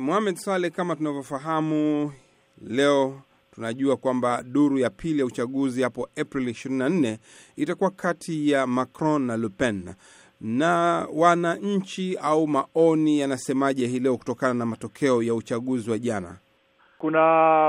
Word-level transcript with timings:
Mohamed 0.00 0.36
Saleh, 0.36 0.70
kama 0.72 0.96
tunavyofahamu 0.96 2.12
leo 2.66 3.20
tunajua 3.54 3.96
kwamba 3.96 4.42
duru 4.42 4.78
ya 4.78 4.90
pili 4.90 5.18
ya 5.18 5.26
uchaguzi 5.26 5.82
hapo 5.82 6.08
April 6.20 6.48
24 6.48 7.16
itakuwa 7.56 7.90
kati 7.90 8.50
ya 8.50 8.66
Macron 8.66 9.22
na 9.22 9.36
Le 9.36 9.48
Pen. 9.48 9.94
Na 10.40 11.06
wananchi 11.14 12.18
au 12.22 12.46
maoni 12.46 13.20
yanasemaje 13.20 13.86
hii 13.86 13.98
leo 13.98 14.16
kutokana 14.16 14.54
na 14.54 14.66
matokeo 14.66 15.22
ya 15.22 15.34
uchaguzi 15.34 15.90
wa 15.90 15.98
jana? 15.98 16.36
Kuna 16.98 17.20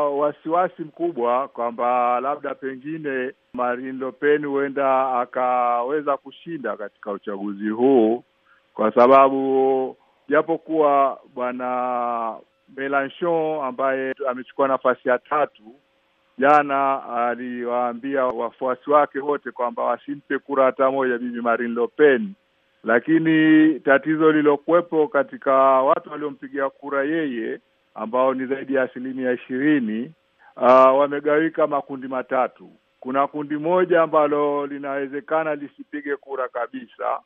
wasiwasi 0.00 0.82
mkubwa 0.82 1.48
kwamba 1.48 2.20
labda 2.20 2.54
pengine 2.54 3.32
Marine 3.52 3.92
Le 4.04 4.12
Pen 4.12 4.46
huenda 4.46 5.18
akaweza 5.20 6.16
kushinda 6.16 6.76
katika 6.76 7.12
uchaguzi 7.12 7.68
huu, 7.68 8.24
kwa 8.74 8.94
sababu 8.94 9.96
japokuwa 10.28 11.20
bwana 11.34 12.36
Melanchon 12.76 13.64
ambaye 13.64 14.14
amechukua 14.28 14.68
nafasi 14.68 15.08
ya 15.08 15.18
tatu 15.18 15.62
jana 16.38 17.02
aliwaambia 17.28 18.24
wafuasi 18.26 18.90
wake 18.90 19.18
wote 19.18 19.50
kwamba 19.50 19.82
wasimpe 19.82 20.38
kura 20.38 20.64
hata 20.64 20.90
moja 20.90 21.18
bibi 21.18 21.40
Marine 21.40 21.74
Le 21.80 21.86
Pen, 21.86 22.32
lakini 22.84 23.80
tatizo 23.80 24.32
lilokuwepo 24.32 25.08
katika 25.08 25.52
watu 25.82 26.10
waliompigia 26.10 26.70
kura 26.70 27.04
yeye 27.04 27.60
ambao 27.94 28.34
ni 28.34 28.46
zaidi 28.46 28.74
ya 28.74 28.82
asilimia 28.82 29.32
ishirini 29.32 30.12
uh, 30.56 30.62
wamegawika 30.98 31.66
makundi 31.66 32.08
matatu. 32.08 32.70
Kuna 33.00 33.26
kundi 33.26 33.56
moja 33.56 34.02
ambalo 34.02 34.66
linawezekana 34.66 35.54
lisipige 35.54 36.16
kura 36.16 36.48
kabisa 36.48 37.20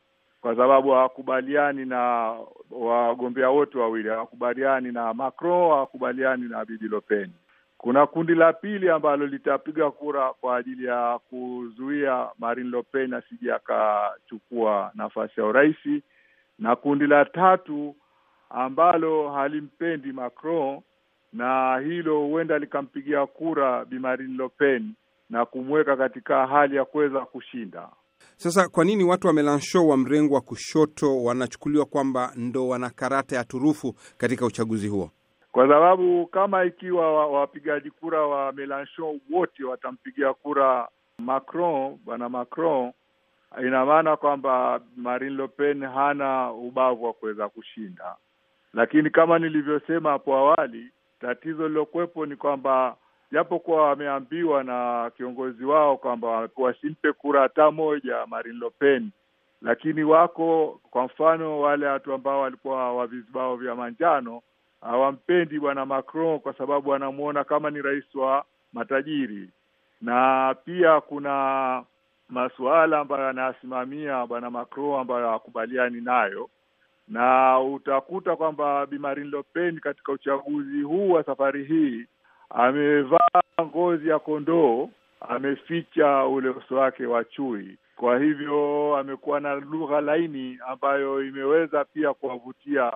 kwa 0.47 0.57
sababu 0.57 0.91
hawakubaliani 0.91 1.85
na 1.85 2.35
wagombea 2.71 3.51
wote 3.51 3.79
wawili, 3.79 4.09
hawakubaliani 4.09 4.93
na 4.93 5.15
Macron, 5.15 5.69
hawakubaliani 5.71 6.49
na 6.49 6.65
bibi 6.65 6.89
Le 6.89 7.01
Pen. 7.01 7.31
Kuna 7.79 8.07
kundi 8.07 8.35
la 8.35 8.53
pili 8.53 8.91
ambalo 8.91 9.27
litapiga 9.27 9.91
kura 9.91 10.33
kwa 10.33 10.57
ajili 10.57 10.85
ya 10.87 11.19
kuzuia 11.19 12.29
Marine 12.39 12.71
Le 12.71 12.83
Pen 12.83 13.15
asije 13.15 13.53
akachukua 13.53 14.91
nafasi 14.95 15.41
ya 15.41 15.47
urais, 15.47 15.77
na 16.59 16.77
kundi 16.77 17.07
la 17.07 17.25
tatu 17.25 17.95
ambalo 18.51 19.31
halimpendi 19.31 20.13
Macron 20.13 20.81
na 21.33 21.79
hilo 21.79 22.21
huenda 22.21 22.59
likampigia 22.59 23.27
kura 23.27 23.85
Bi 23.85 23.99
Marine 23.99 24.37
Le 24.43 24.49
Pen 24.49 24.93
na 25.31 25.45
kumweka 25.47 25.97
katika 25.97 26.47
hali 26.47 26.77
ya 26.77 26.85
kuweza 26.85 27.21
kushinda. 27.21 27.89
Sasa 28.39 28.69
kwa 28.69 28.85
nini 28.85 29.05
watu 29.05 29.27
wa 29.27 29.33
Melanchon 29.33 29.87
wa 29.87 29.97
mrengo 29.97 30.35
wa 30.35 30.41
kushoto 30.41 31.23
wanachukuliwa 31.25 31.85
kwamba 31.87 32.33
ndo 32.37 32.69
wana 32.69 32.91
karata 32.91 33.37
ya 33.37 33.45
turufu 33.45 33.95
katika 34.19 34.47
uchaguzi 34.47 34.89
huo? 34.89 35.11
Kwa 35.53 35.69
sababu 35.69 36.27
kama 36.27 36.65
ikiwa 36.65 37.27
wapigaji 37.27 37.91
kura 37.91 38.27
wa 38.27 38.53
Melanchon 38.53 39.21
wote 39.31 39.65
watampigia 39.65 40.35
kura 40.35 40.89
Macron, 41.19 41.99
bwana 42.05 42.29
Macron, 42.29 42.93
ina 43.67 43.85
maana 43.87 44.17
kwamba 44.17 44.81
Marine 44.97 45.37
Le 45.37 45.49
Pen 45.49 45.85
hana 45.85 46.53
ubavu 46.53 47.05
wa 47.05 47.13
kuweza 47.13 47.49
kushinda. 47.49 48.17
Lakini 48.75 49.11
kama 49.11 49.39
nilivyosema 49.39 50.11
hapo 50.11 50.35
awali, 50.37 50.91
tatizo 51.21 51.69
lilokuwepo 51.69 52.27
ni 52.27 52.37
kwamba 52.37 52.97
japokuwa 53.33 53.83
wameambiwa 53.89 54.65
na 54.65 55.11
kiongozi 55.17 55.65
wao 55.65 55.97
kwamba 55.97 56.49
wasimpe 56.57 57.13
kura 57.13 57.41
hata 57.43 57.71
moja 57.71 58.27
Marine 58.27 58.59
Le 58.59 58.71
Pen, 58.79 59.11
lakini 59.63 60.03
wako 60.05 60.81
kwa 60.91 61.05
mfano 61.05 61.61
wale 61.61 61.87
watu 61.87 62.13
ambao 62.13 62.41
walikuwa 62.41 62.93
wa 62.97 63.07
vizibao 63.07 63.57
vya 63.57 63.75
manjano 63.75 64.43
hawampendi 64.81 65.59
bwana 65.61 65.87
Macron 65.87 66.39
kwa 66.41 66.53
sababu 66.55 66.91
wanamuona 66.91 67.45
kama 67.45 67.71
ni 67.71 67.83
rais 67.83 68.15
wa 68.15 68.45
matajiri, 68.73 69.49
na 70.01 70.55
pia 70.65 71.01
kuna 71.01 71.83
masuala 72.29 72.99
ambayo 72.99 73.29
anayasimamia 73.29 74.27
bwana 74.27 74.51
Macron 74.51 75.01
ambayo 75.01 75.27
hawakubaliani 75.27 76.01
nayo, 76.01 76.49
na 77.09 77.59
utakuta 77.61 78.37
kwamba 78.37 78.87
Bi 78.87 78.99
Marine 78.99 79.31
Le 79.31 79.43
Pen 79.43 79.81
katika 79.81 80.13
uchaguzi 80.13 80.83
huu 80.83 81.11
wa 81.11 81.25
safari 81.25 81.65
hii 81.65 82.07
amevaa 82.51 83.41
ngozi 83.63 84.09
ya 84.09 84.19
kondoo, 84.19 84.89
ameficha 85.21 86.25
ule 86.27 86.49
uso 86.49 86.77
wake 86.77 87.07
wa 87.07 87.25
chui. 87.25 87.79
Kwa 87.97 88.19
hivyo 88.19 88.97
amekuwa 88.97 89.41
na 89.41 89.55
lugha 89.55 90.01
laini 90.01 90.59
ambayo 90.69 91.25
imeweza 91.25 91.85
pia 91.85 92.15
kuwavutia 92.15 92.93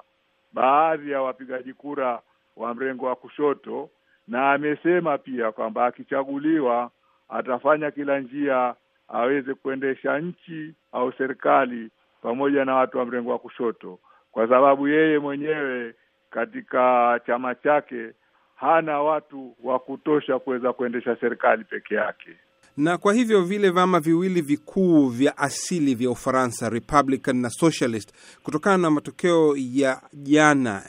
baadhi 0.52 1.10
ya 1.10 1.22
wapigaji 1.22 1.72
kura 1.74 2.20
wa 2.56 2.74
mrengo 2.74 3.06
wa 3.06 3.16
kushoto, 3.16 3.90
na 4.28 4.52
amesema 4.52 5.18
pia 5.18 5.52
kwamba 5.52 5.86
akichaguliwa 5.86 6.90
atafanya 7.28 7.90
kila 7.90 8.20
njia 8.20 8.74
aweze 9.08 9.54
kuendesha 9.54 10.18
nchi 10.18 10.74
au 10.92 11.12
serikali 11.12 11.90
pamoja 12.22 12.64
na 12.64 12.74
watu 12.74 12.98
wa 12.98 13.06
mrengo 13.06 13.30
wa 13.30 13.38
kushoto, 13.38 13.98
kwa 14.32 14.48
sababu 14.48 14.88
yeye 14.88 15.18
mwenyewe 15.18 15.94
katika 16.30 17.20
chama 17.26 17.54
chake 17.54 18.10
hana 18.60 19.00
watu 19.02 19.56
wa 19.64 19.78
kutosha 19.78 20.38
kuweza 20.38 20.72
kuendesha 20.72 21.16
serikali 21.20 21.64
peke 21.64 21.94
yake. 21.94 22.30
Na 22.76 22.98
kwa 22.98 23.14
hivyo 23.14 23.42
vile 23.42 23.70
vyama 23.70 24.00
viwili 24.00 24.40
vikuu 24.40 25.08
vya 25.08 25.38
asili 25.38 25.94
vya 25.94 26.10
Ufaransa, 26.10 26.68
Republican 26.68 27.36
na 27.36 27.50
Socialist, 27.50 28.12
kutokana 28.42 28.78
na 28.78 28.90
matokeo 28.90 29.54
ya 29.56 30.00
jana, 30.12 30.82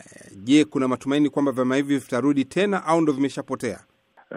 je, 0.43 0.65
kuna 0.65 0.87
matumaini 0.87 1.29
kwamba 1.29 1.51
vyama 1.51 1.75
hivi 1.75 1.97
vitarudi 1.97 2.45
tena 2.45 2.85
au 2.85 3.01
ndo 3.01 3.13
vimeshapotea? 3.13 3.79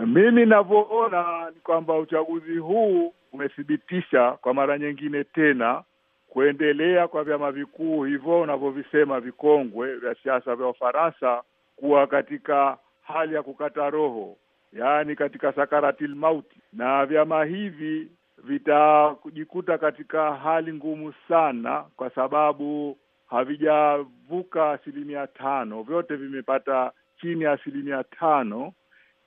Mimi 0.06 0.30
ninavyoona 0.32 1.50
ni 1.54 1.60
kwamba 1.60 1.98
uchaguzi 1.98 2.56
huu 2.56 3.12
umethibitisha 3.32 4.30
kwa 4.32 4.54
mara 4.54 4.78
nyingine 4.78 5.24
tena 5.24 5.82
kuendelea 6.28 7.08
kwa 7.08 7.24
vyama 7.24 7.52
vikuu 7.52 8.04
hivyo 8.04 8.40
unavyovisema 8.40 9.20
vikongwe 9.20 9.96
vya 9.96 10.14
siasa 10.22 10.56
vya 10.56 10.66
Ufaransa 10.66 11.42
kuwa 11.76 12.06
katika 12.06 12.78
hali 13.04 13.34
ya 13.34 13.42
kukata 13.42 13.90
roho, 13.90 14.36
yaani 14.72 15.16
katika 15.16 15.52
sakaratil 15.52 16.14
mauti, 16.14 16.56
na 16.72 17.06
vyama 17.06 17.44
hivi 17.44 18.08
vitajikuta 18.44 19.78
katika 19.78 20.34
hali 20.34 20.72
ngumu 20.72 21.14
sana, 21.28 21.84
kwa 21.96 22.10
sababu 22.10 22.98
havijavuka 23.26 24.70
asilimia 24.70 25.26
tano. 25.26 25.82
Vyote 25.82 26.16
vimepata 26.16 26.92
chini 27.20 27.44
ya 27.44 27.52
asilimia 27.52 28.04
tano, 28.04 28.72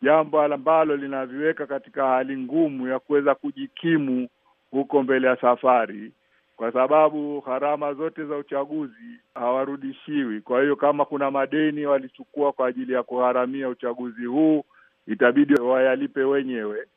jambo 0.01 0.41
ambalo 0.41 0.95
linaviweka 0.95 1.65
katika 1.67 2.07
hali 2.07 2.37
ngumu 2.37 2.87
ya 2.87 2.99
kuweza 2.99 3.35
kujikimu 3.35 4.27
huko 4.71 5.03
mbele 5.03 5.27
ya 5.27 5.35
safari 5.35 6.11
kwa 6.57 6.71
sababu 6.71 7.41
gharama 7.41 7.93
zote 7.93 8.25
za 8.25 8.35
uchaguzi 8.37 9.19
hawarudishiwi. 9.35 10.41
Kwa 10.41 10.61
hiyo 10.61 10.75
kama 10.75 11.05
kuna 11.05 11.31
madeni 11.31 11.85
walichukua 11.85 12.51
kwa 12.51 12.67
ajili 12.67 12.93
ya 12.93 13.03
kugharamia 13.03 13.69
uchaguzi 13.69 14.25
huu, 14.25 14.63
itabidi 15.07 15.53
wayalipe 15.61 16.23
wenyewe. 16.23 16.87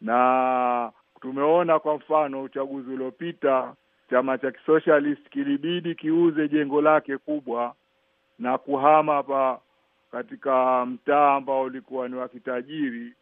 Na 0.00 0.92
tumeona 1.20 1.78
kwa 1.78 1.96
mfano 1.96 2.42
uchaguzi 2.42 2.90
uliopita 2.90 3.74
chama 4.10 4.38
cha 4.38 4.50
kisocialist 4.50 5.28
kilibidi 5.28 5.94
kiuze 5.94 6.48
jengo 6.48 6.82
lake 6.82 7.18
kubwa 7.18 7.74
na 8.38 8.58
kuhama 8.58 9.14
hapa 9.14 9.60
katika 10.12 10.86
mtaa 10.86 11.34
ambao 11.34 11.62
ulikuwa 11.62 12.08
ni 12.08 12.14
wa 12.16 12.28
kitajiri 12.28 13.12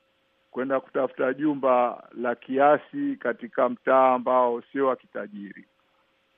kwenda 0.51 0.81
kutafuta 0.81 1.33
jumba 1.35 2.05
la 2.15 2.35
kiasi 2.35 3.17
katika 3.19 3.69
mtaa 3.69 4.15
ambao 4.15 4.63
sio 4.73 4.87
wa 4.87 4.97
kitajiri 4.97 5.65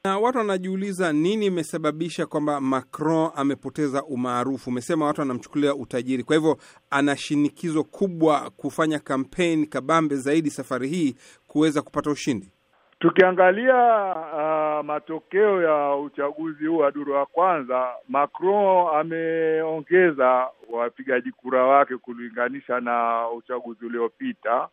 na 0.04 0.18
watu 0.18 0.38
wanajiuliza 0.38 1.12
nini 1.12 1.46
imesababisha 1.46 2.26
kwamba 2.26 2.60
Macron 2.60 3.30
amepoteza 3.36 4.04
umaarufu. 4.04 4.70
Umesema 4.70 5.06
watu 5.06 5.20
wanamchukulia 5.20 5.74
utajiri, 5.74 6.24
kwa 6.24 6.36
hivyo 6.36 6.56
ana 6.90 7.16
shinikizo 7.16 7.84
kubwa 7.84 8.50
kufanya 8.56 8.98
kampeni 8.98 9.66
kabambe 9.66 10.16
zaidi 10.16 10.50
safari 10.50 10.88
hii 10.88 11.14
kuweza 11.46 11.82
kupata 11.82 12.10
ushindi. 12.10 12.52
Tukiangalia 12.98 13.74
uh, 14.14 14.86
matokeo 14.86 15.62
ya 15.62 15.96
uchaguzi 15.96 16.66
huu 16.66 16.76
wa 16.78 16.90
duru 16.90 17.14
ya 17.14 17.26
kwanza, 17.26 17.88
Macron 18.08 18.86
ameongeza 19.00 20.48
wapigaji 20.70 21.30
kura 21.32 21.64
wake 21.66 21.96
kulinganisha 21.96 22.80
na 22.80 23.28
uchaguzi 23.30 23.86
uliopita, 23.86 24.68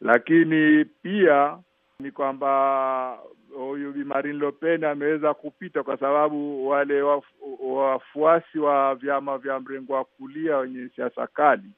lakini 0.00 0.84
pia 0.84 1.58
ni 2.00 2.10
kwamba 2.10 3.18
huyu 3.56 3.92
Bi 3.92 4.04
Marine 4.04 4.38
Le 4.38 4.52
Pen 4.52 4.84
ameweza 4.84 5.34
kupita 5.34 5.82
kwa 5.82 5.96
sababu 5.96 6.68
wale 6.68 7.02
wafuasi 7.60 8.58
wa 8.58 8.94
vyama 8.94 9.38
vya 9.38 9.60
mrengo 9.60 9.92
wa 9.92 10.04
kulia 10.04 10.56
wenye 10.56 10.88
siasa 10.96 11.26
kali 11.26 11.70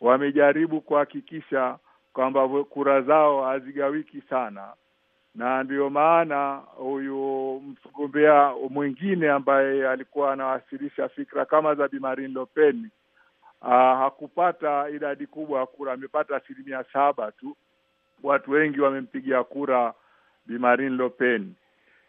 wamejaribu 0.00 0.80
kuhakikisha 0.80 1.78
kwamba 2.12 2.48
kura 2.64 3.02
zao 3.02 3.44
hazigawiki 3.44 4.20
sana, 4.20 4.72
na 5.34 5.62
ndiyo 5.62 5.90
maana 5.90 6.56
huyu 6.76 7.60
mgombea 7.90 8.54
mwingine 8.70 9.30
ambaye 9.30 9.88
alikuwa 9.88 10.32
anawasilisha 10.32 11.08
fikra 11.08 11.44
kama 11.44 11.74
za 11.74 11.88
Bi 11.88 11.98
Marine 11.98 12.34
Le 12.40 12.46
Pen 12.46 12.88
uh, 13.62 13.68
hakupata 13.68 14.88
idadi 14.88 15.26
kubwa 15.26 15.60
ya 15.60 15.66
kura, 15.66 15.92
amepata 15.92 16.36
asilimia 16.36 16.84
saba 16.92 17.32
tu. 17.32 17.56
Watu 18.24 18.50
wengi 18.50 18.80
wamempigia 18.80 19.44
kura 19.44 19.94
Bi 20.46 20.58
Marine 20.58 20.96
Le 20.96 21.08
Pen. 21.08 21.52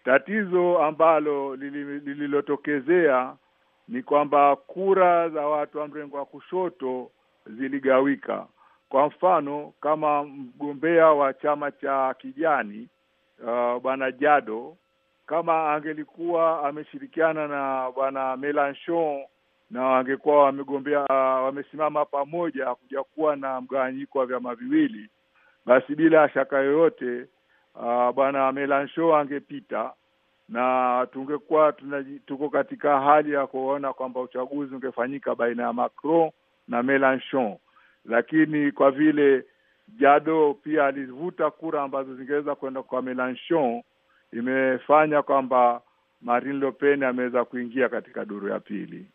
Tatizo 0.05 0.79
ambalo 0.83 1.55
lililotokezea 1.55 3.35
ni 3.87 4.03
kwamba 4.03 4.55
kura 4.55 5.29
za 5.29 5.41
watu 5.47 5.77
wa 5.77 5.87
mrengo 5.87 6.17
wa 6.17 6.25
kushoto 6.25 7.11
ziligawika. 7.45 8.47
Kwa 8.89 9.07
mfano, 9.07 9.73
kama 9.81 10.23
mgombea 10.23 11.07
wa 11.07 11.33
chama 11.33 11.71
cha 11.71 12.13
kijani 12.13 12.87
uh, 13.43 13.81
bwana 13.81 14.11
Jado 14.11 14.77
kama 15.25 15.73
angelikuwa 15.73 16.63
ameshirikiana 16.69 17.47
na 17.47 17.91
bwana 17.91 18.37
Melanchon 18.37 19.23
na 19.71 19.83
wangekuwa 19.83 20.43
wamegombea 20.43 20.99
uh, 20.99 21.09
wamesimama 21.45 22.05
pamoja, 22.05 22.65
hakuja 22.65 23.03
kuwa 23.03 23.35
na 23.35 23.61
mgawanyiko 23.61 24.19
wa 24.19 24.25
vyama 24.25 24.55
viwili, 24.55 25.09
basi 25.65 25.95
bila 25.95 26.29
shaka 26.29 26.57
yoyote 26.57 27.25
uh, 27.75 28.11
bwana 28.15 28.51
Melanchon 28.51 29.15
angepita 29.19 29.93
na 30.49 31.07
tungekuwa 31.13 31.73
tuko 32.25 32.49
katika 32.49 32.99
hali 33.01 33.31
ya 33.33 33.47
kuona 33.47 33.93
kwamba 33.93 34.21
uchaguzi 34.21 34.75
ungefanyika 34.75 35.35
baina 35.35 35.63
ya 35.63 35.73
Macron 35.73 36.31
na 36.67 36.83
Melanchon, 36.83 37.57
lakini 38.05 38.71
kwa 38.71 38.91
vile 38.91 39.45
Jado 39.99 40.53
pia 40.53 40.85
alivuta 40.85 41.51
kura 41.51 41.83
ambazo 41.83 42.15
zingeweza 42.15 42.55
kwenda 42.55 42.83
kwa 42.83 43.01
Melanchon, 43.01 43.83
imefanya 44.33 45.21
kwamba 45.21 45.81
Marine 46.21 46.59
Le 46.59 46.71
Pen 46.71 47.03
ameweza 47.03 47.45
kuingia 47.45 47.89
katika 47.89 48.25
duru 48.25 48.47
ya 48.49 48.59
pili. 48.59 49.07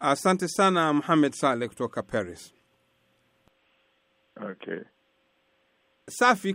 Asante 0.00 0.48
sana 0.48 0.92
Mohamed 0.92 1.32
Saleh 1.32 1.68
kutoka 1.68 2.02
Paris. 2.02 2.54
Okay. 4.50 4.80
Safi. 6.10 6.52